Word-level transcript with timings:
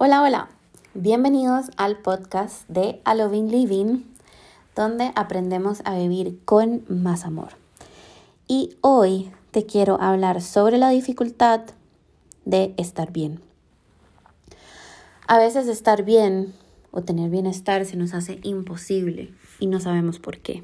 Hola, 0.00 0.22
hola. 0.22 0.48
Bienvenidos 0.94 1.72
al 1.76 1.98
podcast 1.98 2.68
de 2.68 3.00
A 3.04 3.16
Loving 3.16 3.50
Living, 3.50 4.04
donde 4.76 5.10
aprendemos 5.16 5.82
a 5.84 5.98
vivir 5.98 6.38
con 6.44 6.84
más 6.88 7.24
amor. 7.24 7.48
Y 8.46 8.76
hoy 8.80 9.32
te 9.50 9.66
quiero 9.66 10.00
hablar 10.00 10.40
sobre 10.40 10.78
la 10.78 10.90
dificultad 10.90 11.62
de 12.44 12.74
estar 12.76 13.10
bien. 13.10 13.40
A 15.26 15.36
veces 15.36 15.66
estar 15.66 16.04
bien 16.04 16.54
o 16.92 17.02
tener 17.02 17.28
bienestar 17.28 17.84
se 17.84 17.96
nos 17.96 18.14
hace 18.14 18.38
imposible 18.44 19.34
y 19.58 19.66
no 19.66 19.80
sabemos 19.80 20.20
por 20.20 20.38
qué. 20.38 20.62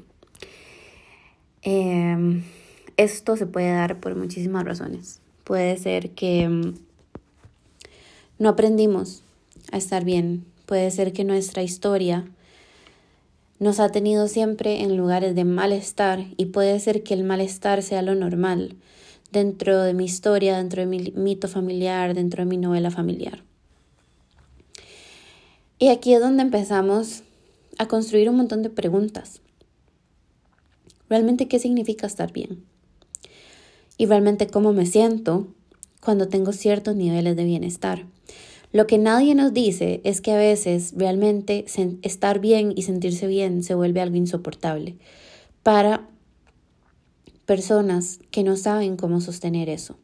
Em, 1.61 2.45
esto 2.95 3.35
se 3.35 3.47
puede 3.47 3.73
dar 3.73 3.99
por 3.99 4.15
muchísimas 4.15 4.63
razones. 4.63 5.19
Puede 5.43 5.75
ser 5.75 6.11
que 6.11 6.47
mm, 6.47 6.73
no 8.39 8.47
aprendimos 8.47 9.23
a 9.71 9.77
estar 9.77 10.03
bien. 10.03 10.45
Puede 10.65 10.89
ser 10.91 11.13
que 11.13 11.23
nuestra 11.23 11.63
historia 11.63 12.25
nos 13.59 13.79
ha 13.79 13.89
tenido 13.89 14.27
siempre 14.27 14.81
en 14.81 14.97
lugares 14.97 15.35
de 15.35 15.45
malestar 15.45 16.25
y 16.37 16.45
puede 16.45 16.79
ser 16.79 17.03
que 17.03 17.13
el 17.13 17.23
malestar 17.23 17.83
sea 17.83 18.01
lo 18.01 18.15
normal 18.15 18.75
dentro 19.31 19.81
de 19.81 19.93
mi 19.93 20.05
historia, 20.05 20.57
dentro 20.57 20.81
de 20.81 20.87
mi 20.87 21.11
mito 21.15 21.47
familiar, 21.47 22.13
dentro 22.13 22.43
de 22.43 22.49
mi 22.49 22.57
novela 22.57 22.91
familiar. 22.91 23.43
Y 25.77 25.89
aquí 25.89 26.13
es 26.13 26.21
donde 26.21 26.41
empezamos 26.41 27.23
a 27.77 27.87
construir 27.87 28.29
un 28.29 28.37
montón 28.37 28.63
de 28.63 28.69
preguntas. 28.69 29.41
¿Realmente 31.09 31.47
qué 31.47 31.59
significa 31.59 32.07
estar 32.07 32.31
bien? 32.31 32.63
Y 33.97 34.05
realmente 34.05 34.47
cómo 34.47 34.73
me 34.73 34.85
siento 34.85 35.47
cuando 36.01 36.27
tengo 36.27 36.51
ciertos 36.53 36.95
niveles 36.95 37.35
de 37.35 37.43
bienestar. 37.43 38.05
Lo 38.75 38.87
que 38.87 38.97
nadie 38.97 39.35
nos 39.35 39.53
dice 39.53 40.01
es 40.03 40.19
que 40.19 40.33
a 40.33 40.37
veces 40.37 40.91
realmente 40.97 41.63
estar 42.01 42.39
bien 42.39 42.73
y 42.75 42.81
sentirse 42.81 43.25
bien 43.25 43.63
se 43.63 43.73
vuelve 43.73 44.01
algo 44.01 44.17
insoportable 44.17 44.97
para 45.63 46.09
personas 47.45 48.19
que 48.31 48.43
no 48.43 48.57
saben 48.57 48.97
cómo 48.97 49.21
sostener 49.21 49.69
eso. 49.69 49.97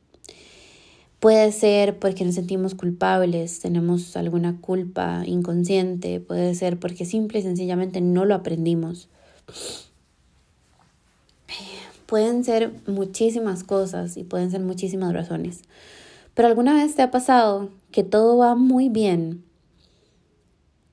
Puede 1.19 1.51
ser 1.51 1.99
porque 1.99 2.23
nos 2.23 2.35
sentimos 2.35 2.73
culpables, 2.73 3.59
tenemos 3.59 4.15
alguna 4.15 4.61
culpa 4.61 5.23
inconsciente, 5.25 6.21
puede 6.21 6.55
ser 6.55 6.79
porque 6.79 7.03
simple 7.03 7.39
y 7.39 7.41
sencillamente 7.41 7.99
no 7.99 8.23
lo 8.23 8.35
aprendimos. 8.35 9.09
Pueden 12.05 12.45
ser 12.45 12.71
muchísimas 12.87 13.65
cosas 13.65 14.15
y 14.15 14.23
pueden 14.23 14.49
ser 14.49 14.61
muchísimas 14.61 15.11
razones. 15.11 15.63
Pero 16.33 16.47
alguna 16.47 16.73
vez 16.73 16.95
te 16.95 17.01
ha 17.01 17.11
pasado 17.11 17.69
que 17.91 18.03
todo 18.03 18.37
va 18.37 18.55
muy 18.55 18.89
bien 18.89 19.43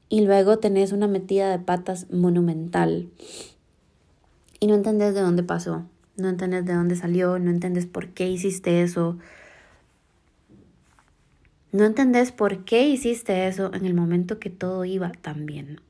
y 0.09 0.23
luego 0.23 0.59
tenés 0.59 0.93
una 0.93 1.07
metida 1.07 1.51
de 1.51 1.59
patas 1.59 2.11
monumental 2.11 3.09
y 4.61 4.67
no 4.67 4.75
entendés 4.75 5.15
de 5.15 5.21
dónde 5.21 5.43
pasó, 5.43 5.87
no 6.17 6.29
entendés 6.29 6.65
de 6.65 6.75
dónde 6.75 6.97
salió, 6.97 7.39
no 7.39 7.51
entendés 7.51 7.87
por 7.87 8.09
qué 8.09 8.29
hiciste 8.29 8.83
eso. 8.83 9.19
No 11.71 11.85
entendés 11.85 12.33
por 12.33 12.65
qué 12.65 12.89
hiciste 12.89 13.47
eso 13.47 13.73
en 13.75 13.85
el 13.85 13.95
momento 13.95 14.39
que 14.39 14.51
todo 14.51 14.85
iba 14.85 15.13
tan 15.13 15.45
bien. 15.47 15.81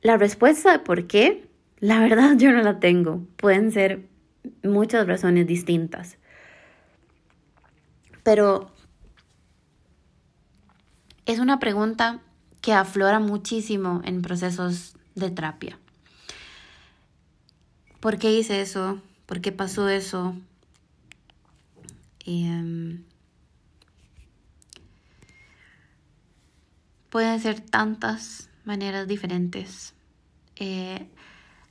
La 0.00 0.16
respuesta 0.16 0.70
de 0.72 0.78
por 0.78 1.08
qué, 1.08 1.48
la 1.80 2.00
verdad 2.00 2.36
yo 2.38 2.52
no 2.52 2.62
la 2.62 2.78
tengo. 2.78 3.26
Pueden 3.36 3.72
ser 3.72 4.07
muchas 4.62 5.06
razones 5.06 5.46
distintas. 5.46 6.18
Pero 8.22 8.70
es 11.26 11.38
una 11.38 11.58
pregunta 11.58 12.20
que 12.60 12.72
aflora 12.72 13.20
muchísimo 13.20 14.00
en 14.04 14.22
procesos 14.22 14.96
de 15.14 15.30
terapia. 15.30 15.78
¿Por 18.00 18.18
qué 18.18 18.32
hice 18.32 18.60
eso? 18.60 19.00
¿Por 19.26 19.40
qué 19.40 19.52
pasó 19.52 19.88
eso? 19.88 20.36
Em, 22.24 23.04
pueden 27.10 27.40
ser 27.40 27.60
tantas 27.60 28.48
maneras 28.64 29.08
diferentes. 29.08 29.94
Eh, 30.56 31.08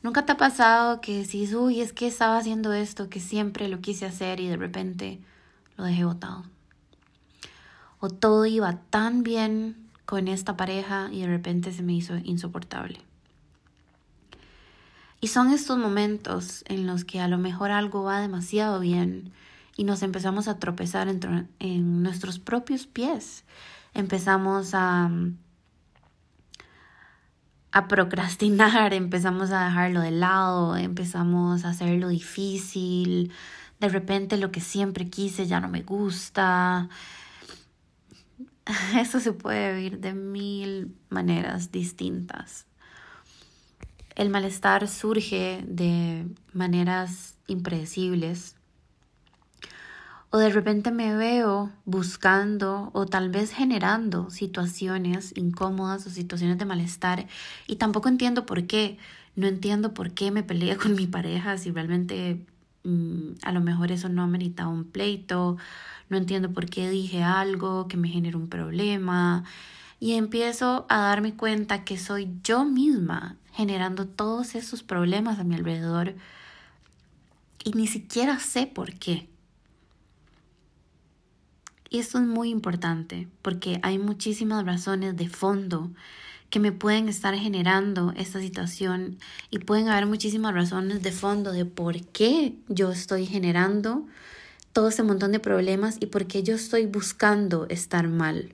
¿Nunca 0.07 0.25
te 0.25 0.31
ha 0.31 0.37
pasado 0.37 1.01
que 1.01 1.17
decís, 1.23 1.53
uy, 1.53 1.81
es 1.81 1.91
que 1.91 2.07
estaba 2.07 2.37
haciendo 2.37 2.71
esto, 2.71 3.09
que 3.09 3.19
siempre 3.19 3.67
lo 3.67 3.81
quise 3.81 4.05
hacer 4.05 4.39
y 4.39 4.47
de 4.47 4.55
repente 4.55 5.19
lo 5.75 5.83
dejé 5.83 6.05
botado? 6.05 6.45
O 7.99 8.09
todo 8.09 8.45
iba 8.45 8.79
tan 8.89 9.21
bien 9.21 9.75
con 10.05 10.29
esta 10.29 10.55
pareja 10.55 11.09
y 11.11 11.19
de 11.19 11.27
repente 11.27 11.73
se 11.73 11.83
me 11.83 11.91
hizo 11.91 12.15
insoportable. 12.23 13.01
Y 15.19 15.27
son 15.27 15.51
estos 15.51 15.77
momentos 15.77 16.63
en 16.69 16.87
los 16.87 17.03
que 17.03 17.19
a 17.19 17.27
lo 17.27 17.37
mejor 17.37 17.71
algo 17.71 18.03
va 18.03 18.21
demasiado 18.21 18.79
bien 18.79 19.33
y 19.75 19.83
nos 19.83 20.03
empezamos 20.03 20.47
a 20.47 20.57
tropezar 20.57 21.09
en, 21.09 21.49
en 21.59 22.01
nuestros 22.01 22.39
propios 22.39 22.87
pies. 22.87 23.43
Empezamos 23.93 24.73
a 24.73 25.11
a 27.71 27.87
procrastinar, 27.87 28.93
empezamos 28.93 29.51
a 29.51 29.65
dejarlo 29.65 30.01
de 30.01 30.11
lado, 30.11 30.75
empezamos 30.75 31.65
a 31.65 31.69
hacerlo 31.69 32.09
difícil, 32.09 33.31
de 33.79 33.89
repente 33.89 34.37
lo 34.37 34.51
que 34.51 34.61
siempre 34.61 35.09
quise 35.09 35.47
ya 35.47 35.59
no 35.59 35.69
me 35.69 35.83
gusta. 35.83 36.89
Eso 38.99 39.19
se 39.19 39.33
puede 39.33 39.73
vivir 39.75 39.99
de 39.99 40.13
mil 40.13 40.95
maneras 41.09 41.71
distintas. 41.71 42.65
El 44.15 44.29
malestar 44.29 44.87
surge 44.87 45.63
de 45.67 46.27
maneras 46.51 47.35
impredecibles 47.45 48.56
o 50.29 50.37
de 50.37 50.49
repente 50.49 50.91
me 50.91 51.15
veo 51.15 51.71
buscando 51.85 52.91
o 52.93 53.05
tal 53.05 53.29
vez 53.29 53.51
generando 53.51 54.29
situaciones 54.29 55.33
incómodas 55.37 56.05
o 56.05 56.09
situaciones 56.09 56.57
de 56.57 56.65
malestar 56.65 57.27
y 57.67 57.77
tampoco 57.77 58.09
entiendo 58.09 58.45
por 58.45 58.67
qué. 58.67 58.97
No 59.35 59.47
entiendo 59.47 59.93
por 59.93 60.11
qué 60.11 60.31
me 60.31 60.43
peleé 60.43 60.77
con 60.77 60.95
mi 60.95 61.07
pareja 61.07 61.57
si 61.57 61.71
realmente 61.71 62.45
mm, 62.83 63.33
a 63.43 63.51
lo 63.51 63.61
mejor 63.61 63.91
eso 63.91 64.09
no 64.09 64.23
ameritaba 64.23 64.69
un 64.69 64.85
pleito. 64.85 65.57
No 66.09 66.17
entiendo 66.17 66.51
por 66.51 66.65
qué 66.67 66.89
dije 66.89 67.23
algo 67.23 67.87
que 67.87 67.97
me 67.97 68.09
generó 68.09 68.39
un 68.39 68.49
problema. 68.49 69.43
Y 69.99 70.13
empiezo 70.13 70.85
a 70.89 70.99
darme 70.99 71.35
cuenta 71.35 71.83
que 71.83 71.97
soy 71.97 72.29
yo 72.43 72.65
misma 72.65 73.37
generando 73.53 74.05
todos 74.07 74.55
esos 74.55 74.83
problemas 74.83 75.39
a 75.39 75.43
mi 75.43 75.55
alrededor 75.55 76.15
y 77.63 77.71
ni 77.71 77.87
siquiera 77.87 78.39
sé 78.39 78.67
por 78.67 78.93
qué. 78.93 79.27
Y 81.89 81.99
esto 81.99 82.17
es 82.17 82.25
muy 82.25 82.49
importante 82.49 83.27
porque 83.41 83.79
hay 83.83 83.97
muchísimas 83.97 84.65
razones 84.65 85.15
de 85.15 85.29
fondo 85.29 85.91
que 86.49 86.59
me 86.59 86.71
pueden 86.71 87.09
estar 87.09 87.35
generando 87.35 88.13
esta 88.15 88.39
situación 88.39 89.17
y 89.49 89.59
pueden 89.59 89.89
haber 89.89 90.05
muchísimas 90.05 90.53
razones 90.53 91.01
de 91.03 91.11
fondo 91.11 91.51
de 91.51 91.65
por 91.65 92.01
qué 92.07 92.55
yo 92.69 92.91
estoy 92.91 93.25
generando 93.25 94.05
todo 94.71 94.89
ese 94.89 95.03
montón 95.03 95.31
de 95.31 95.39
problemas 95.39 95.97
y 95.99 96.05
por 96.05 96.27
qué 96.27 96.43
yo 96.43 96.55
estoy 96.55 96.85
buscando 96.85 97.67
estar 97.69 98.07
mal. 98.07 98.53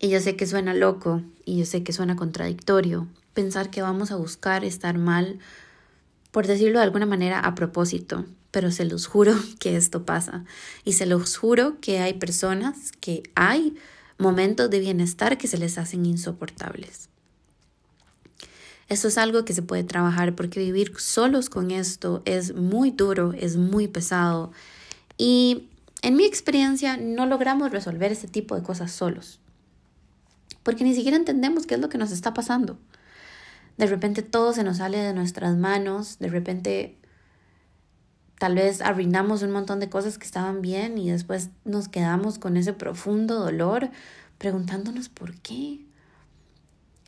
Y 0.00 0.10
yo 0.10 0.20
sé 0.20 0.36
que 0.36 0.46
suena 0.46 0.74
loco 0.74 1.22
y 1.44 1.58
yo 1.58 1.64
sé 1.64 1.82
que 1.82 1.92
suena 1.92 2.16
contradictorio 2.16 3.08
pensar 3.34 3.70
que 3.70 3.82
vamos 3.82 4.10
a 4.10 4.16
buscar 4.16 4.64
estar 4.64 4.98
mal, 4.98 5.38
por 6.38 6.46
decirlo 6.46 6.78
de 6.78 6.84
alguna 6.84 7.04
manera, 7.04 7.40
a 7.40 7.56
propósito 7.56 8.24
pero 8.52 8.70
se 8.70 8.84
los 8.84 9.08
juro 9.08 9.34
que 9.58 9.74
esto 9.76 10.04
pasa. 10.04 10.44
Y 10.84 10.92
se 10.92 11.04
los 11.04 11.36
juro 11.36 11.80
que 11.80 11.98
hay 11.98 12.14
personas 12.14 12.92
que 13.00 13.24
hay 13.34 13.74
momentos 14.18 14.70
de 14.70 14.78
bienestar 14.78 15.36
que 15.36 15.48
se 15.48 15.58
les 15.58 15.78
hacen 15.78 16.06
insoportables. 16.06 17.08
Esto 18.88 19.08
es 19.08 19.18
algo 19.18 19.44
que 19.44 19.52
se 19.52 19.62
puede 19.62 19.82
trabajar 19.82 20.36
porque 20.36 20.60
vivir 20.60 20.92
solos 20.96 21.50
con 21.50 21.72
esto 21.72 22.22
es 22.24 22.54
muy 22.54 22.92
duro, 22.92 23.32
es 23.32 23.56
muy 23.56 23.88
pesado. 23.88 24.52
Y 25.16 25.68
en 26.02 26.14
mi 26.14 26.24
experiencia 26.24 26.96
no 26.98 27.26
logramos 27.26 27.72
resolver 27.72 28.12
este 28.12 28.28
tipo 28.28 28.54
de 28.54 28.62
cosas 28.62 28.92
solos. 28.92 29.40
Porque 30.62 30.84
ni 30.84 30.94
siquiera 30.94 31.16
entendemos 31.16 31.66
qué 31.66 31.74
es 31.74 31.80
lo 31.80 31.88
que 31.88 31.98
nos 31.98 32.12
está 32.12 32.32
pasando. 32.32 32.78
De 33.78 33.86
repente 33.86 34.22
todo 34.22 34.52
se 34.52 34.64
nos 34.64 34.78
sale 34.78 34.98
de 34.98 35.14
nuestras 35.14 35.56
manos, 35.56 36.18
de 36.18 36.28
repente 36.28 36.98
tal 38.38 38.56
vez 38.56 38.82
arruinamos 38.82 39.42
un 39.42 39.52
montón 39.52 39.80
de 39.80 39.88
cosas 39.88 40.18
que 40.18 40.26
estaban 40.26 40.62
bien 40.62 40.98
y 40.98 41.10
después 41.10 41.50
nos 41.64 41.88
quedamos 41.88 42.38
con 42.38 42.56
ese 42.56 42.72
profundo 42.72 43.38
dolor 43.38 43.90
preguntándonos 44.36 45.08
por 45.08 45.34
qué. 45.36 45.84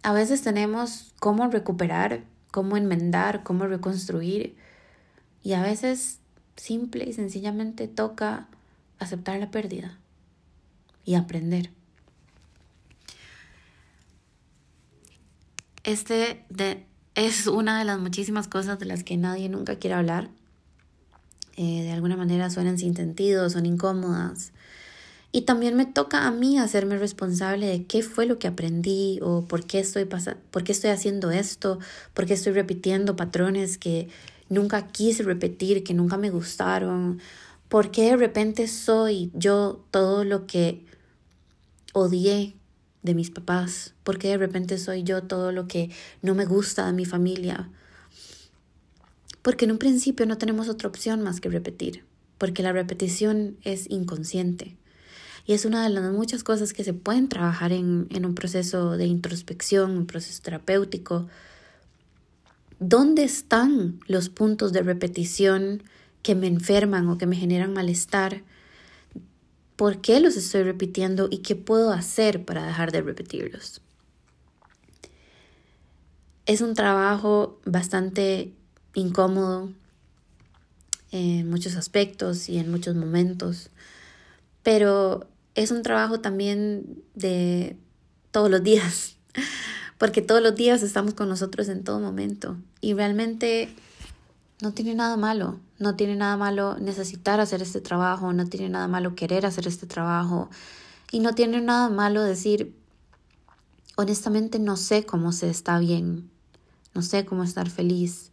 A 0.02 0.12
veces 0.12 0.42
tenemos 0.42 1.12
cómo 1.20 1.48
recuperar, 1.48 2.24
cómo 2.50 2.76
enmendar, 2.76 3.42
cómo 3.42 3.66
reconstruir 3.66 4.56
y 5.42 5.52
a 5.54 5.62
veces 5.62 6.20
simple 6.56 7.04
y 7.04 7.12
sencillamente 7.12 7.88
toca 7.88 8.48
aceptar 8.98 9.40
la 9.40 9.50
pérdida 9.50 9.98
y 11.04 11.16
aprender. 11.16 11.70
Este 15.84 16.44
de, 16.50 16.84
es 17.14 17.46
una 17.46 17.78
de 17.78 17.84
las 17.84 17.98
muchísimas 17.98 18.48
cosas 18.48 18.78
de 18.78 18.86
las 18.86 19.04
que 19.04 19.16
nadie 19.16 19.48
nunca 19.48 19.76
quiere 19.76 19.94
hablar. 19.94 20.30
Eh, 21.56 21.82
de 21.82 21.92
alguna 21.92 22.16
manera 22.16 22.50
suenan 22.50 22.78
sin 22.78 22.94
sentido, 22.94 23.48
son 23.50 23.66
incómodas. 23.66 24.52
Y 25.32 25.42
también 25.42 25.76
me 25.76 25.86
toca 25.86 26.26
a 26.26 26.30
mí 26.32 26.58
hacerme 26.58 26.98
responsable 26.98 27.66
de 27.66 27.84
qué 27.84 28.02
fue 28.02 28.26
lo 28.26 28.38
que 28.38 28.48
aprendí 28.48 29.20
o 29.22 29.46
por 29.46 29.64
qué 29.64 29.78
estoy, 29.78 30.04
por 30.06 30.64
qué 30.64 30.72
estoy 30.72 30.90
haciendo 30.90 31.30
esto, 31.30 31.78
por 32.14 32.26
qué 32.26 32.34
estoy 32.34 32.52
repitiendo 32.52 33.14
patrones 33.14 33.78
que 33.78 34.08
nunca 34.48 34.88
quise 34.88 35.22
repetir, 35.22 35.84
que 35.84 35.94
nunca 35.94 36.16
me 36.16 36.30
gustaron, 36.30 37.20
por 37.68 37.92
qué 37.92 38.10
de 38.10 38.16
repente 38.16 38.66
soy 38.66 39.30
yo 39.32 39.84
todo 39.92 40.24
lo 40.24 40.46
que 40.46 40.84
odié 41.92 42.56
de 43.02 43.14
mis 43.14 43.30
papás, 43.30 43.94
por 44.04 44.18
qué 44.18 44.28
de 44.28 44.38
repente 44.38 44.78
soy 44.78 45.02
yo 45.02 45.22
todo 45.22 45.52
lo 45.52 45.66
que 45.66 45.90
no 46.22 46.34
me 46.34 46.44
gusta 46.44 46.86
de 46.86 46.92
mi 46.92 47.04
familia. 47.04 47.70
Porque 49.42 49.64
en 49.64 49.72
un 49.72 49.78
principio 49.78 50.26
no 50.26 50.36
tenemos 50.36 50.68
otra 50.68 50.88
opción 50.88 51.22
más 51.22 51.40
que 51.40 51.48
repetir, 51.48 52.04
porque 52.36 52.62
la 52.62 52.72
repetición 52.72 53.56
es 53.62 53.88
inconsciente. 53.88 54.76
Y 55.46 55.54
es 55.54 55.64
una 55.64 55.82
de 55.82 55.88
las 55.88 56.12
muchas 56.12 56.44
cosas 56.44 56.74
que 56.74 56.84
se 56.84 56.92
pueden 56.92 57.28
trabajar 57.28 57.72
en, 57.72 58.06
en 58.10 58.26
un 58.26 58.34
proceso 58.34 58.96
de 58.96 59.06
introspección, 59.06 59.96
un 59.96 60.06
proceso 60.06 60.42
terapéutico. 60.42 61.26
¿Dónde 62.78 63.24
están 63.24 63.98
los 64.06 64.28
puntos 64.28 64.72
de 64.72 64.82
repetición 64.82 65.82
que 66.22 66.34
me 66.34 66.46
enferman 66.46 67.08
o 67.08 67.16
que 67.16 67.26
me 67.26 67.36
generan 67.36 67.72
malestar? 67.72 68.42
¿Por 69.80 70.02
qué 70.02 70.20
los 70.20 70.36
estoy 70.36 70.62
repitiendo 70.62 71.28
y 71.30 71.38
qué 71.38 71.56
puedo 71.56 71.90
hacer 71.90 72.44
para 72.44 72.66
dejar 72.66 72.92
de 72.92 73.00
repetirlos? 73.00 73.80
Es 76.44 76.60
un 76.60 76.74
trabajo 76.74 77.58
bastante 77.64 78.52
incómodo 78.92 79.72
en 81.12 81.48
muchos 81.48 81.76
aspectos 81.76 82.50
y 82.50 82.58
en 82.58 82.70
muchos 82.70 82.94
momentos, 82.94 83.70
pero 84.62 85.26
es 85.54 85.70
un 85.70 85.82
trabajo 85.82 86.20
también 86.20 87.02
de 87.14 87.78
todos 88.32 88.50
los 88.50 88.62
días, 88.62 89.16
porque 89.96 90.20
todos 90.20 90.42
los 90.42 90.54
días 90.56 90.82
estamos 90.82 91.14
con 91.14 91.30
nosotros 91.30 91.70
en 91.70 91.84
todo 91.84 92.00
momento 92.00 92.58
y 92.82 92.92
realmente 92.92 93.74
no 94.60 94.72
tiene 94.72 94.94
nada 94.94 95.16
malo, 95.16 95.58
no 95.78 95.96
tiene 95.96 96.16
nada 96.16 96.36
malo 96.36 96.76
necesitar 96.78 97.40
hacer 97.40 97.62
este 97.62 97.80
trabajo, 97.80 98.32
no 98.32 98.46
tiene 98.46 98.68
nada 98.68 98.88
malo 98.88 99.14
querer 99.14 99.46
hacer 99.46 99.66
este 99.66 99.86
trabajo 99.86 100.50
y 101.10 101.20
no 101.20 101.34
tiene 101.34 101.60
nada 101.60 101.88
malo 101.88 102.22
decir, 102.22 102.76
honestamente 103.96 104.58
no 104.58 104.76
sé 104.76 105.04
cómo 105.04 105.32
se 105.32 105.48
está 105.48 105.78
bien, 105.78 106.30
no 106.94 107.02
sé 107.02 107.24
cómo 107.24 107.42
estar 107.42 107.70
feliz, 107.70 108.32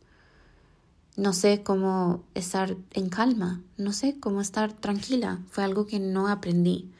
no 1.15 1.31
sé 1.31 1.63
cómo 1.63 2.23
estar 2.35 2.75
en 2.91 3.09
calma, 3.09 3.61
no 3.77 3.93
sé 3.93 4.19
cómo 4.19 4.41
estar 4.41 4.73
tranquila, 4.73 5.39
fue 5.49 5.63
algo 5.63 5.87
que 5.87 5.99
no 5.99 6.27
aprendí. 6.27 6.91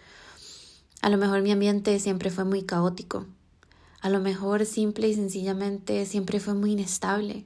A 1.02 1.10
lo 1.10 1.18
mejor 1.18 1.42
mi 1.42 1.52
ambiente 1.52 2.00
siempre 2.00 2.32
fue 2.32 2.46
muy 2.46 2.64
caótico, 2.64 3.26
a 4.00 4.10
lo 4.10 4.22
mejor 4.22 4.66
simple 4.66 5.10
y 5.10 5.16
sencillamente 5.16 6.06
siempre 6.06 6.40
fue 6.40 6.54
muy 6.54 6.72
inestable 6.72 7.46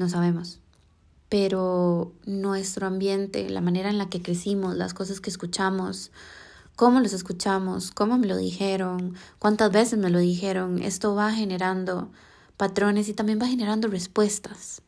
no 0.00 0.08
sabemos. 0.08 0.58
Pero 1.28 2.12
nuestro 2.26 2.88
ambiente, 2.88 3.48
la 3.48 3.60
manera 3.60 3.90
en 3.90 3.98
la 3.98 4.08
que 4.08 4.20
crecimos, 4.20 4.74
las 4.74 4.94
cosas 4.94 5.20
que 5.20 5.30
escuchamos, 5.30 6.10
cómo 6.74 6.98
los 6.98 7.12
escuchamos, 7.12 7.92
cómo 7.92 8.18
me 8.18 8.26
lo 8.26 8.36
dijeron, 8.36 9.14
cuántas 9.38 9.70
veces 9.70 9.98
me 9.98 10.10
lo 10.10 10.18
dijeron, 10.18 10.82
esto 10.82 11.14
va 11.14 11.30
generando 11.30 12.10
patrones 12.56 13.08
y 13.08 13.14
también 13.14 13.38
va 13.40 13.46
generando 13.46 13.86
respuestas. 13.86 14.82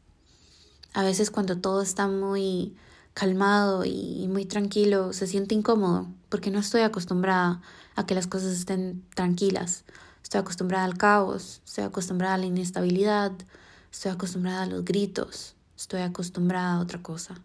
A 0.94 1.04
veces 1.04 1.30
cuando 1.30 1.58
todo 1.58 1.82
está 1.82 2.08
muy 2.08 2.74
calmado 3.14 3.84
y 3.84 4.26
muy 4.28 4.46
tranquilo, 4.46 5.12
se 5.12 5.26
siente 5.26 5.54
incómodo 5.54 6.08
porque 6.30 6.50
no 6.50 6.58
estoy 6.58 6.80
acostumbrada 6.80 7.60
a 7.94 8.06
que 8.06 8.14
las 8.14 8.26
cosas 8.26 8.52
estén 8.52 9.04
tranquilas. 9.14 9.84
Estoy 10.22 10.40
acostumbrada 10.40 10.84
al 10.86 10.96
caos, 10.96 11.60
estoy 11.66 11.84
acostumbrada 11.84 12.34
a 12.34 12.38
la 12.38 12.46
inestabilidad, 12.46 13.32
Estoy 13.92 14.10
acostumbrada 14.10 14.62
a 14.62 14.66
los 14.66 14.84
gritos, 14.84 15.54
estoy 15.76 16.00
acostumbrada 16.00 16.74
a 16.74 16.80
otra 16.80 17.02
cosa. 17.02 17.40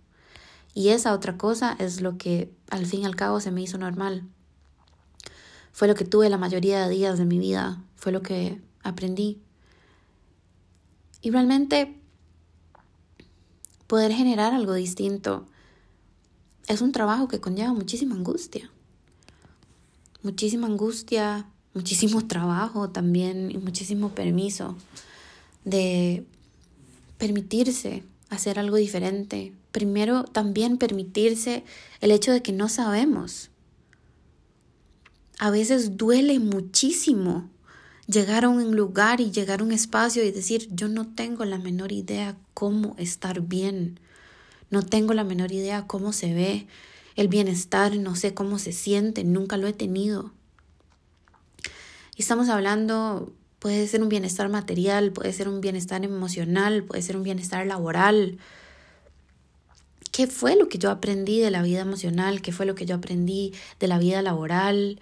Y 0.74 0.90
esa 0.90 1.14
otra 1.14 1.38
cosa 1.38 1.76
es 1.78 2.02
lo 2.02 2.18
que 2.18 2.52
al 2.70 2.86
fin 2.86 3.02
y 3.02 3.06
al 3.06 3.16
cabo 3.16 3.42
se 3.42 3.52
me 3.52 3.62
hizo 3.62 3.78
normal. 3.78 4.24
Fue 5.74 5.88
lo 5.88 5.96
que 5.96 6.06
tuve 6.06 6.30
la 6.30 6.38
mayoría 6.38 6.88
de 6.88 6.96
días 6.96 7.18
de 7.18 7.26
mi 7.26 7.38
vida, 7.38 7.84
fue 7.96 8.12
lo 8.12 8.22
que 8.22 8.62
aprendí. 8.82 9.42
Y 11.22 11.32
realmente 11.32 12.00
poder 13.88 14.14
generar 14.14 14.54
algo 14.54 14.74
distinto 14.74 15.46
es 16.68 16.82
un 16.82 16.92
trabajo 16.92 17.28
que 17.28 17.40
conlleva 17.40 17.74
muchísima 17.74 18.16
angustia. 18.16 18.70
Muchísima 20.24 20.68
angustia, 20.68 21.46
muchísimo 21.74 22.26
trabajo 22.26 22.90
también 22.90 23.52
y 23.52 23.58
muchísimo 23.58 24.10
permiso 24.10 24.76
de 25.66 26.26
permitirse 27.18 28.04
hacer 28.30 28.60
algo 28.60 28.78
diferente. 28.78 29.54
Primero 29.72 30.24
también 30.24 30.78
permitirse 30.78 31.64
el 32.02 32.12
hecho 32.12 32.32
de 32.32 32.42
que 32.42 32.52
no 32.52 32.70
sabemos. 32.70 33.50
A 35.40 35.50
veces 35.52 35.98
duele 35.98 36.40
muchísimo 36.40 37.50
llegar 38.08 38.46
a 38.46 38.50
un 38.50 38.76
lugar 38.76 39.22
y 39.22 39.32
llegar 39.32 39.60
a 39.60 39.64
un 39.64 39.72
espacio 39.72 40.24
y 40.24 40.32
decir, 40.32 40.68
yo 40.72 40.88
no 40.88 41.08
tengo 41.08 41.46
la 41.46 41.58
menor 41.58 41.92
idea 41.92 42.38
cómo 42.54 42.96
estar 42.98 43.42
bien. 43.42 44.00
No 44.70 44.82
tengo 44.82 45.14
la 45.14 45.24
menor 45.24 45.52
idea 45.52 45.86
cómo 45.86 46.12
se 46.14 46.34
ve 46.34 46.68
el 47.16 47.28
bienestar, 47.28 47.96
no 47.98 48.16
sé 48.16 48.34
cómo 48.34 48.60
se 48.60 48.72
siente, 48.72 49.24
nunca 49.24 49.58
lo 49.58 49.68
he 49.68 49.74
tenido. 49.74 50.32
Y 52.16 52.22
estamos 52.22 52.50
hablando 52.50 53.32
Puede 53.68 53.86
ser 53.86 54.02
un 54.02 54.08
bienestar 54.08 54.48
material, 54.48 55.12
puede 55.12 55.34
ser 55.34 55.50
un 55.50 55.60
bienestar 55.60 56.02
emocional, 56.06 56.86
puede 56.86 57.02
ser 57.02 57.18
un 57.18 57.24
bienestar 57.24 57.68
laboral. 57.68 58.38
¿Qué 60.14 60.26
fue 60.26 60.56
lo 60.56 60.70
que 60.70 60.78
yo 60.78 60.90
aprendí 60.90 61.42
de 61.42 61.52
la 61.52 61.62
vida 61.62 61.82
emocional? 61.82 62.42
¿Qué 62.42 62.54
fue 62.54 62.66
lo 62.66 62.76
que 62.76 62.86
yo 62.86 62.96
aprendí 62.96 63.54
de 63.82 63.90
la 63.90 64.00
vida 64.00 64.22
laboral? 64.22 65.02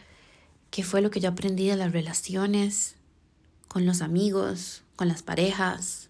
¿Qué 0.71 0.83
fue 0.83 1.01
lo 1.01 1.11
que 1.11 1.19
yo 1.19 1.29
aprendí 1.29 1.67
de 1.67 1.75
las 1.75 1.91
relaciones 1.91 2.95
con 3.67 3.85
los 3.85 4.01
amigos, 4.01 4.81
con 4.95 5.09
las 5.09 5.21
parejas? 5.21 6.09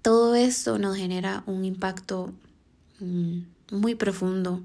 Todo 0.00 0.36
esto 0.36 0.78
nos 0.78 0.96
genera 0.96 1.42
un 1.46 1.64
impacto 1.64 2.32
mm, 3.00 3.40
muy 3.72 3.96
profundo. 3.96 4.60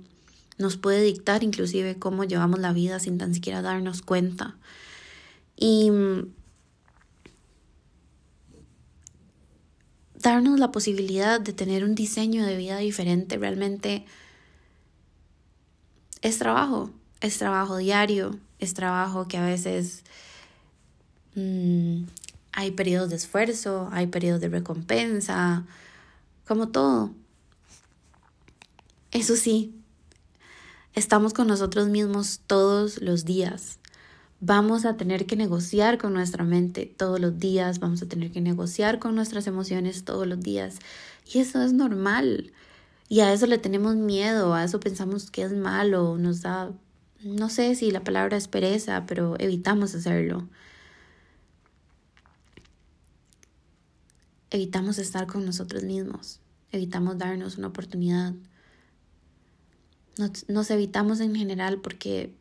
Nos 0.59 0.77
puede 0.77 1.01
dictar 1.01 1.43
inclusive 1.43 1.97
cómo 1.97 2.23
llevamos 2.23 2.59
la 2.59 2.71
vida 2.71 2.99
sin 2.99 3.17
tan 3.17 3.33
siquiera 3.33 3.63
darnos 3.63 4.03
cuenta. 4.03 4.57
Y 5.55 5.91
darnos 10.21 10.59
la 10.59 10.71
posibilidad 10.71 11.39
de 11.41 11.53
tener 11.53 11.83
un 11.83 11.95
diseño 11.95 12.45
de 12.45 12.57
vida 12.57 12.77
diferente 12.77 13.37
realmente 13.37 14.05
es 16.21 16.37
trabajo, 16.37 16.91
es 17.19 17.37
trabajo 17.37 17.77
diario, 17.77 18.37
es 18.59 18.73
trabajo 18.73 19.27
que 19.27 19.37
a 19.37 19.45
veces 19.45 20.03
mm, 21.35 22.03
hay 22.51 22.71
periodos 22.71 23.09
de 23.09 23.15
esfuerzo, 23.15 23.89
hay 23.91 24.07
periodos 24.07 24.41
de 24.41 24.49
recompensa, 24.49 25.65
como 26.47 26.69
todo. 26.69 27.11
Eso 29.11 29.35
sí, 29.35 29.73
estamos 30.93 31.33
con 31.33 31.47
nosotros 31.47 31.87
mismos 31.89 32.41
todos 32.45 33.01
los 33.01 33.25
días. 33.25 33.80
Vamos 34.43 34.85
a 34.85 34.97
tener 34.97 35.27
que 35.27 35.35
negociar 35.35 35.99
con 35.99 36.13
nuestra 36.13 36.43
mente 36.43 36.87
todos 36.87 37.19
los 37.19 37.37
días, 37.37 37.79
vamos 37.79 38.01
a 38.01 38.07
tener 38.07 38.31
que 38.31 38.41
negociar 38.41 38.97
con 38.97 39.13
nuestras 39.13 39.45
emociones 39.45 40.03
todos 40.03 40.25
los 40.25 40.39
días. 40.39 40.79
Y 41.31 41.37
eso 41.37 41.61
es 41.61 41.73
normal. 41.73 42.51
Y 43.07 43.19
a 43.19 43.31
eso 43.33 43.45
le 43.45 43.59
tenemos 43.59 43.95
miedo, 43.95 44.55
a 44.55 44.63
eso 44.63 44.79
pensamos 44.79 45.29
que 45.29 45.43
es 45.43 45.53
malo, 45.53 46.17
nos 46.17 46.41
da, 46.41 46.71
no 47.23 47.49
sé 47.49 47.75
si 47.75 47.91
la 47.91 48.03
palabra 48.03 48.35
es 48.35 48.47
pereza, 48.47 49.05
pero 49.05 49.35
evitamos 49.37 49.93
hacerlo. 49.93 50.49
Evitamos 54.49 54.97
estar 54.97 55.27
con 55.27 55.45
nosotros 55.45 55.83
mismos, 55.83 56.39
evitamos 56.71 57.19
darnos 57.19 57.59
una 57.59 57.67
oportunidad. 57.67 58.33
Nos, 60.17 60.49
nos 60.49 60.71
evitamos 60.71 61.19
en 61.19 61.35
general 61.35 61.79
porque 61.79 62.33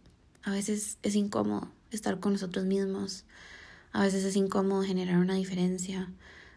a 0.43 0.53
veces 0.53 0.97
es 1.03 1.15
incómodo 1.15 1.71
estar 1.91 2.21
con 2.21 2.33
nosotros 2.33 2.65
mismos. 2.65 3.25
A 3.93 4.03
veces 4.03 4.25
es 4.25 4.37
incómodo 4.37 4.83
generar 4.83 5.19
una 5.19 5.35
diferencia. 5.35 6.13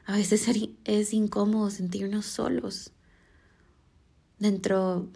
A 0.06 0.18
veces 0.18 0.48
es 0.86 1.14
incómodo 1.14 1.70
sentirnos 1.70 2.26
solos. 2.26 2.92
dentro 4.40 5.08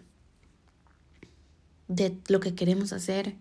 de 1.88 2.16
lo 2.28 2.40
que 2.40 2.54
queremos 2.54 2.92
hacer? 2.92 3.36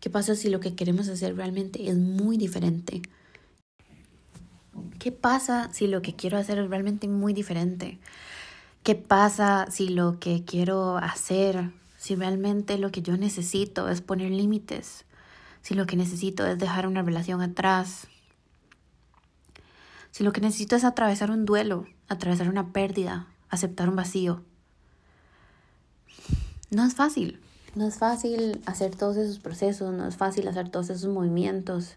¿Qué 0.00 0.10
pasa 0.10 0.34
si 0.34 0.50
lo 0.50 0.60
que 0.60 0.74
queremos 0.74 1.08
hacer 1.08 1.36
realmente 1.36 1.88
es 1.88 1.96
muy 1.96 2.36
diferente? 2.36 3.02
¿Qué 4.98 5.12
pasa 5.12 5.70
si 5.72 5.86
lo 5.86 6.02
que 6.02 6.14
quiero 6.14 6.36
hacer 6.36 6.58
es 6.58 6.68
realmente 6.68 7.08
muy 7.08 7.32
diferente? 7.32 7.98
¿Qué 8.82 8.94
pasa 8.94 9.68
si 9.70 9.88
lo 9.88 10.20
que 10.20 10.44
quiero 10.44 10.98
hacer, 10.98 11.70
si 11.96 12.14
realmente 12.14 12.78
lo 12.78 12.90
que 12.90 13.02
yo 13.02 13.16
necesito 13.16 13.88
es 13.88 14.00
poner 14.00 14.30
límites? 14.30 15.04
Si 15.66 15.74
lo 15.74 15.84
que 15.84 15.96
necesito 15.96 16.46
es 16.46 16.60
dejar 16.60 16.86
una 16.86 17.02
relación 17.02 17.42
atrás. 17.42 18.06
Si 20.12 20.22
lo 20.22 20.32
que 20.32 20.40
necesito 20.40 20.76
es 20.76 20.84
atravesar 20.84 21.32
un 21.32 21.44
duelo, 21.44 21.86
atravesar 22.06 22.48
una 22.48 22.72
pérdida, 22.72 23.26
aceptar 23.48 23.88
un 23.88 23.96
vacío. 23.96 24.44
No 26.70 26.84
es 26.84 26.94
fácil. 26.94 27.40
No 27.74 27.84
es 27.84 27.98
fácil 27.98 28.62
hacer 28.64 28.94
todos 28.94 29.16
esos 29.16 29.40
procesos, 29.40 29.92
no 29.92 30.06
es 30.06 30.16
fácil 30.16 30.46
hacer 30.46 30.68
todos 30.68 30.88
esos 30.88 31.12
movimientos. 31.12 31.96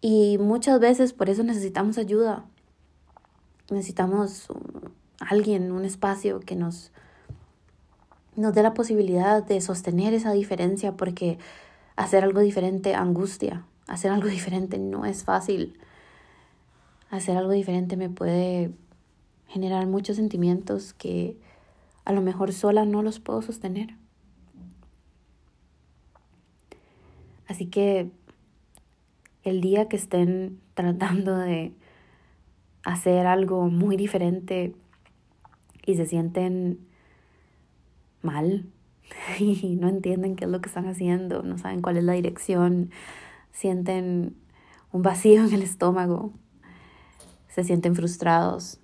Y 0.00 0.38
muchas 0.38 0.80
veces 0.80 1.12
por 1.12 1.28
eso 1.28 1.42
necesitamos 1.42 1.98
ayuda. 1.98 2.46
Necesitamos 3.68 4.46
alguien, 5.18 5.70
un 5.70 5.84
espacio 5.84 6.40
que 6.40 6.56
nos, 6.56 6.92
nos 8.36 8.54
dé 8.54 8.62
la 8.62 8.72
posibilidad 8.72 9.44
de 9.44 9.60
sostener 9.60 10.14
esa 10.14 10.32
diferencia 10.32 10.96
porque 10.96 11.36
hacer 12.00 12.24
algo 12.24 12.40
diferente 12.40 12.94
angustia, 12.94 13.66
hacer 13.86 14.10
algo 14.10 14.28
diferente 14.38 14.78
no 14.78 15.04
es 15.04 15.24
fácil. 15.24 15.78
Hacer 17.10 17.36
algo 17.36 17.52
diferente 17.52 17.96
me 17.96 18.08
puede 18.08 18.70
generar 19.48 19.86
muchos 19.86 20.16
sentimientos 20.16 20.94
que 20.94 21.36
a 22.04 22.12
lo 22.12 22.22
mejor 22.22 22.52
sola 22.52 22.84
no 22.84 23.02
los 23.02 23.20
puedo 23.20 23.42
sostener. 23.42 23.96
Así 27.48 27.66
que 27.66 28.10
el 29.42 29.60
día 29.60 29.88
que 29.88 29.96
estén 29.96 30.60
tratando 30.74 31.36
de 31.36 31.74
hacer 32.82 33.26
algo 33.26 33.68
muy 33.68 33.96
diferente 33.96 34.74
y 35.84 35.96
se 35.96 36.06
sienten 36.06 36.78
mal 38.22 38.64
y 39.38 39.76
no 39.76 39.88
entienden 39.88 40.36
qué 40.36 40.44
es 40.44 40.50
lo 40.50 40.60
que 40.60 40.68
están 40.68 40.86
haciendo, 40.86 41.42
no 41.42 41.58
saben 41.58 41.82
cuál 41.82 41.96
es 41.96 42.04
la 42.04 42.12
dirección, 42.12 42.90
sienten 43.52 44.36
un 44.92 45.02
vacío 45.02 45.44
en 45.44 45.52
el 45.52 45.62
estómago, 45.62 46.32
se 47.48 47.64
sienten 47.64 47.94
frustrados. 47.94 48.78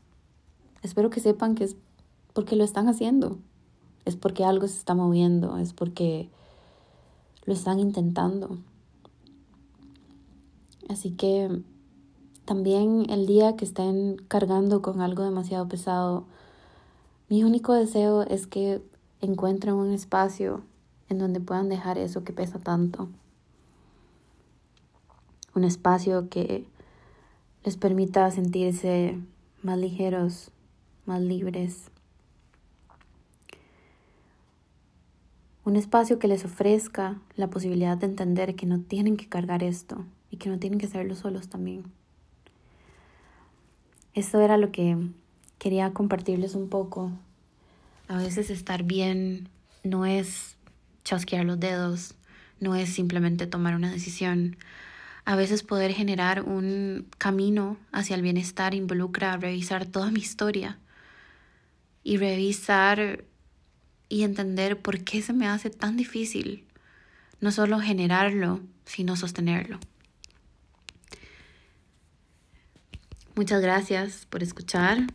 Espero 0.83 1.11
que 1.11 1.21
sepan 1.21 1.55
que 1.55 1.65
es 1.65 1.77
porque 2.33 2.57
lo 2.57 2.65
están 2.65 2.89
haciendo, 2.89 3.39
es 4.05 4.17
porque 4.17 4.45
algo 4.45 4.69
se 4.69 4.79
está 4.79 4.95
moviendo, 4.95 5.59
es 5.59 5.73
porque 5.73 6.29
lo 7.45 7.53
están 7.55 7.79
intentando. 7.79 8.59
Así 10.89 11.11
que 11.11 11.63
también 12.45 13.07
el 13.11 13.27
día 13.27 13.57
que 13.57 13.65
estén 13.65 14.17
cargando 14.29 14.83
con 14.83 15.01
algo 15.01 15.25
demasiado 15.25 15.67
pesado, 15.67 16.27
mi 17.29 17.43
único 17.43 17.73
deseo 17.73 18.23
es 18.23 18.47
que 18.47 18.83
encuentren 19.21 19.75
un 19.75 19.93
espacio 19.93 20.63
en 21.09 21.19
donde 21.19 21.41
puedan 21.41 21.69
dejar 21.69 21.99
eso 21.99 22.25
que 22.25 22.33
pesa 22.33 22.59
tanto. 22.59 23.09
Un 25.55 25.65
espacio 25.65 26.29
que 26.29 26.67
les 27.65 27.77
permita 27.77 28.31
sentirse 28.31 29.19
más 29.63 29.79
ligeros, 29.79 30.51
más 31.07 31.21
libres. 31.21 31.91
Un 35.65 35.77
espacio 35.77 36.19
que 36.19 36.29
les 36.29 36.45
ofrezca 36.45 37.21
la 37.35 37.49
posibilidad 37.49 37.97
de 37.97 38.07
entender 38.07 38.55
que 38.55 38.67
no 38.67 38.81
tienen 38.81 39.17
que 39.17 39.29
cargar 39.29 39.63
esto 39.63 40.05
y 40.31 40.37
que 40.37 40.49
no 40.49 40.59
tienen 40.59 40.79
que 40.79 40.87
hacerlo 40.87 41.15
solos 41.15 41.49
también. 41.49 41.85
Esto 44.15 44.41
era 44.41 44.57
lo 44.57 44.71
que 44.71 44.97
quería 45.59 45.93
compartirles 45.93 46.55
un 46.55 46.69
poco. 46.69 47.11
A 48.09 48.19
veces 48.19 48.51
estar 48.51 48.85
bien 48.85 49.49
no 49.83 50.07
es 50.07 50.57
chasquear 51.05 51.45
los 51.45 51.59
dedos, 51.59 52.15
no 52.61 52.75
es 52.75 52.93
simplemente 52.93 53.47
tomar 53.47 53.75
una 53.75 53.91
decisión. 53.91 54.57
A 55.25 55.37
veces 55.37 55.63
poder 55.63 55.93
generar 55.93 56.43
un 56.43 57.09
camino 57.19 57.77
hacia 57.93 58.15
el 58.17 58.23
bienestar 58.23 58.75
involucra 58.75 59.37
revisar 59.37 59.87
toda 59.87 60.11
mi 60.11 60.21
historia 60.21 60.79
y 62.05 62.17
revisar 62.17 63.25
y 64.09 64.23
entender 64.23 64.81
por 64.81 65.03
qué 65.03 65.23
se 65.23 65.33
me 65.33 65.49
hace 65.49 65.71
tan 65.71 65.97
difícil 65.97 66.67
no 67.41 67.51
solo 67.51 67.81
generarlo, 67.81 68.61
sino 68.85 69.17
sostenerlo. 69.17 69.79
Muchas 73.35 73.61
gracias 73.61 74.27
por 74.27 74.43
escuchar. 74.43 75.07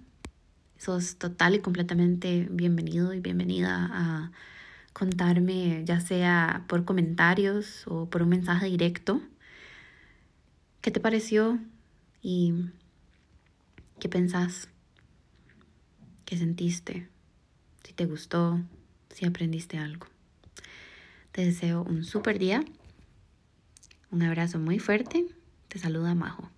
Sos 0.82 1.18
total 1.18 1.54
y 1.54 1.60
completamente 1.60 2.48
bienvenido 2.50 3.14
y 3.14 3.20
bienvenida 3.20 3.88
a 3.92 4.32
contarme, 4.94 5.84
ya 5.86 6.00
sea 6.00 6.66
por 6.68 6.86
comentarios 6.86 7.84
o 7.86 8.10
por 8.10 8.24
un 8.24 8.30
mensaje 8.30 8.66
directo, 8.66 9.22
qué 10.82 10.90
te 10.90 11.00
pareció 11.00 11.60
y 12.24 12.72
qué 14.00 14.10
pensás, 14.10 14.70
qué 16.26 16.36
sentiste, 16.36 17.08
si 17.84 17.94
te 17.94 18.08
gustó, 18.08 18.60
si 19.14 19.28
aprendiste 19.28 19.78
algo. 19.78 20.08
Te 21.32 21.46
deseo 21.46 21.84
un 21.84 22.04
super 22.04 22.40
día, 22.40 22.66
un 24.10 24.24
abrazo 24.24 24.58
muy 24.58 24.80
fuerte, 24.80 25.28
te 25.68 25.78
saluda 25.78 26.16
Majo. 26.16 26.50